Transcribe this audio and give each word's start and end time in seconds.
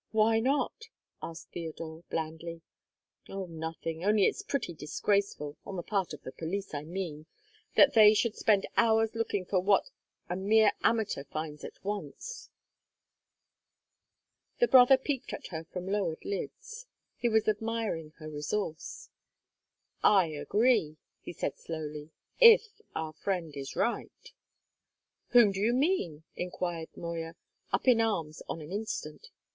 "Why 0.11 0.39
not?" 0.39 0.89
asked 1.21 1.51
Theodore 1.51 2.03
blandly. 2.09 2.63
"Oh, 3.29 3.45
nothing. 3.45 4.03
Only 4.03 4.25
it's 4.25 4.41
pretty 4.41 4.73
disgraceful 4.73 5.57
on 5.63 5.75
the 5.75 5.83
part 5.83 6.11
of 6.11 6.23
the 6.23 6.31
police, 6.31 6.73
I 6.73 6.81
mean 6.85 7.27
that 7.75 7.93
they 7.93 8.15
should 8.15 8.35
spend 8.35 8.65
hours 8.77 9.13
looking 9.13 9.45
for 9.45 9.59
what 9.59 9.91
a 10.27 10.35
mere 10.35 10.71
amateur 10.81 11.23
finds 11.25 11.63
at 11.63 11.83
once!" 11.85 12.49
The 14.59 14.67
brother 14.67 14.97
peeped 14.97 15.33
at 15.33 15.49
her 15.49 15.65
from 15.65 15.85
lowered 15.87 16.25
lids. 16.25 16.87
He 17.15 17.29
was 17.29 17.47
admiring 17.47 18.13
her 18.17 18.27
resource. 18.27 19.07
"I 20.01 20.25
agree," 20.29 20.97
he 21.21 21.31
said 21.31 21.59
slowly, 21.59 22.09
"if 22.39 22.81
our 22.95 23.13
friend 23.13 23.55
is 23.55 23.75
right." 23.75 24.31
"Whom 25.27 25.51
do 25.51 25.59
you 25.59 25.75
mean?" 25.75 26.23
inquired 26.35 26.89
Moya, 26.97 27.35
up 27.71 27.87
in 27.87 28.01
arms 28.01 28.41
on 28.49 28.57
the 28.57 28.71
instant. 28.71 29.29